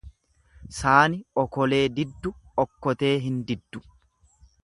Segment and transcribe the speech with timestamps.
[0.77, 2.33] Saani okolee diddu
[2.65, 3.83] okkotee hin diddu.